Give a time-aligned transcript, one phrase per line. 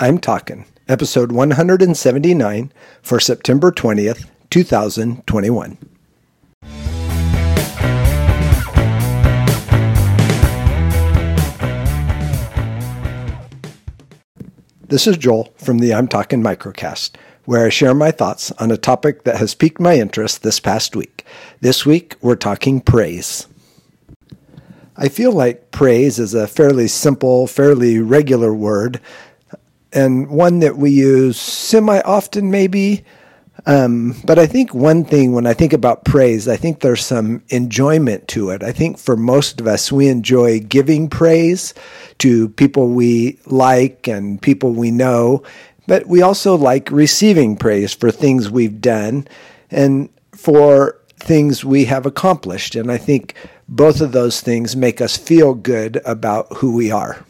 [0.00, 5.78] I'm Talking, episode 179 for September 20th, 2021.
[14.88, 17.12] This is Joel from the I'm Talking Microcast,
[17.44, 20.96] where I share my thoughts on a topic that has piqued my interest this past
[20.96, 21.24] week.
[21.60, 23.46] This week, we're talking praise.
[24.96, 29.00] I feel like praise is a fairly simple, fairly regular word
[29.94, 33.04] and one that we use semi often, maybe.
[33.66, 37.42] Um, but I think one thing when I think about praise, I think there's some
[37.48, 38.62] enjoyment to it.
[38.62, 41.72] I think for most of us, we enjoy giving praise
[42.18, 45.42] to people we like and people we know,
[45.86, 49.26] but we also like receiving praise for things we've done
[49.70, 52.74] and for things we have accomplished.
[52.74, 53.34] And I think
[53.68, 57.24] both of those things make us feel good about who we are.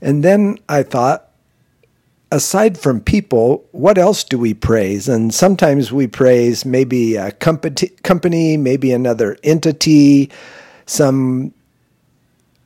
[0.00, 1.30] And then I thought,
[2.30, 5.08] aside from people, what else do we praise?
[5.08, 10.30] And sometimes we praise maybe a company, maybe another entity,
[10.86, 11.52] some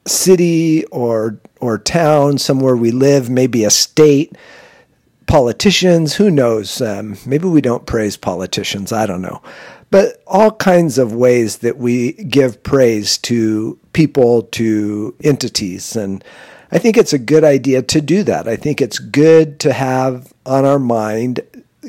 [0.07, 4.37] city or or town, somewhere we live, maybe a state,
[5.27, 6.15] politicians.
[6.17, 6.81] Who knows?
[6.81, 8.93] Um, maybe we don't praise politicians.
[8.93, 9.41] I don't know,
[9.91, 16.25] but all kinds of ways that we give praise to people, to entities, and
[16.73, 18.49] I think it's a good idea to do that.
[18.49, 21.41] I think it's good to have on our mind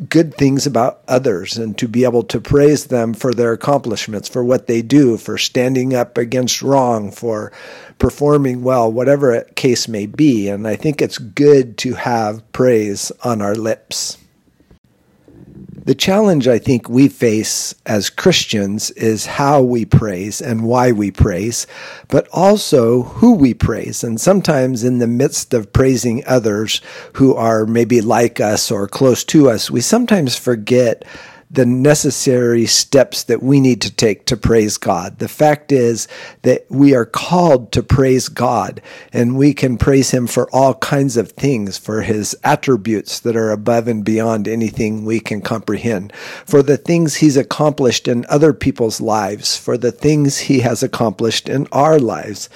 [0.10, 4.44] good things about others and to be able to praise them for their accomplishments, for
[4.44, 7.54] what they do, for standing up against wrong, for
[7.98, 10.50] performing well, whatever case may be.
[10.50, 14.18] And I think it's good to have praise on our lips.
[15.86, 21.12] The challenge I think we face as Christians is how we praise and why we
[21.12, 21.68] praise,
[22.08, 24.02] but also who we praise.
[24.02, 26.80] And sometimes in the midst of praising others
[27.16, 31.04] who are maybe like us or close to us, we sometimes forget
[31.50, 35.20] the necessary steps that we need to take to praise God.
[35.20, 36.08] The fact is
[36.42, 38.82] that we are called to praise God,
[39.12, 43.52] and we can praise Him for all kinds of things, for His attributes that are
[43.52, 46.14] above and beyond anything we can comprehend,
[46.46, 51.50] for the things He's accomplished in other people's lives, for the things He has accomplished
[51.50, 52.50] in our lives.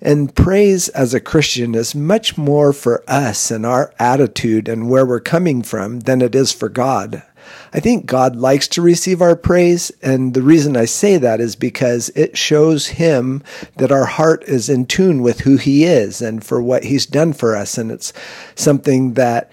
[0.00, 5.04] And praise as a Christian is much more for us and our attitude and where
[5.04, 7.24] we're coming from than it is for God.
[7.72, 9.90] I think God likes to receive our praise.
[10.02, 13.42] And the reason I say that is because it shows Him
[13.76, 17.32] that our heart is in tune with who He is and for what He's done
[17.32, 17.78] for us.
[17.78, 18.12] And it's
[18.54, 19.50] something that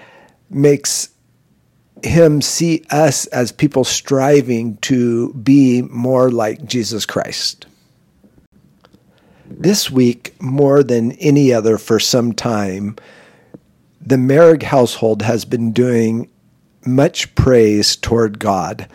[0.50, 1.10] makes
[2.04, 7.66] Him see us as people striving to be more like Jesus Christ.
[9.48, 12.96] This week, more than any other for some time,
[14.02, 16.30] the Merrig household has been doing
[16.86, 18.88] much praise toward God.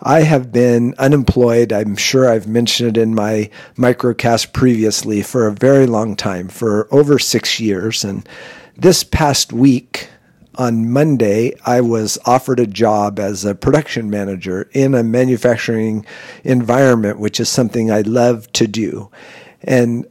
[0.00, 1.72] I have been unemployed.
[1.72, 6.88] I'm sure I've mentioned it in my microcast previously for a very long time, for
[6.92, 8.02] over six years.
[8.02, 8.28] And
[8.76, 10.08] this past week,
[10.56, 16.04] on Monday, I was offered a job as a production manager in a manufacturing
[16.44, 19.10] environment, which is something I love to do.
[19.62, 20.06] And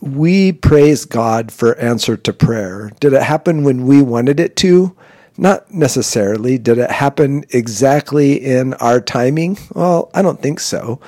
[0.00, 2.90] we praise God for answer to prayer.
[3.00, 4.94] Did it happen when we wanted it to?
[5.38, 6.58] Not necessarily.
[6.58, 9.56] Did it happen exactly in our timing?
[9.72, 11.00] Well, I don't think so.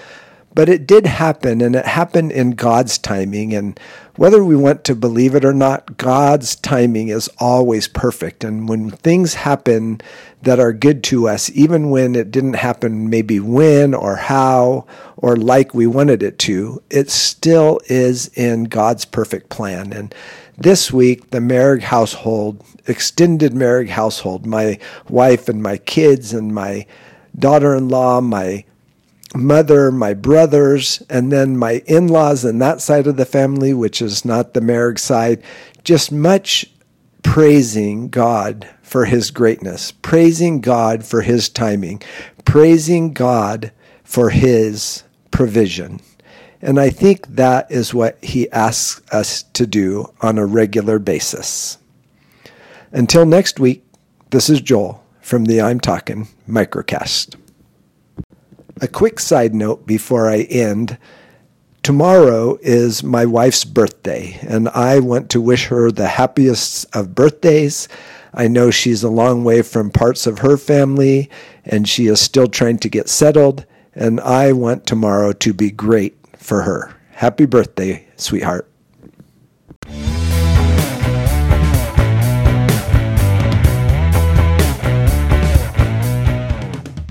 [0.52, 3.54] But it did happen, and it happened in God's timing.
[3.54, 3.78] And
[4.16, 8.42] whether we want to believe it or not, God's timing is always perfect.
[8.42, 10.00] And when things happen
[10.42, 15.36] that are good to us, even when it didn't happen maybe when or how or
[15.36, 19.92] like we wanted it to, it still is in God's perfect plan.
[19.92, 20.12] And
[20.58, 24.78] this week, the Merrig household, extended Merrig household, my
[25.08, 26.86] wife and my kids and my
[27.38, 28.64] daughter in law, my
[29.34, 34.02] mother, my brothers, and then my in laws and that side of the family, which
[34.02, 35.42] is not the Merrig side,
[35.84, 36.66] just much
[37.22, 42.02] praising God for his greatness, praising God for his timing,
[42.44, 43.72] praising God
[44.02, 46.00] for his provision.
[46.62, 51.78] And I think that is what he asks us to do on a regular basis.
[52.92, 53.84] Until next week,
[54.30, 57.39] this is Joel from the I'm Talking Microcast.
[58.82, 60.96] A quick side note before I end.
[61.82, 67.88] Tomorrow is my wife's birthday, and I want to wish her the happiest of birthdays.
[68.32, 71.28] I know she's a long way from parts of her family,
[71.66, 76.16] and she is still trying to get settled, and I want tomorrow to be great
[76.38, 76.94] for her.
[77.10, 78.66] Happy birthday, sweetheart.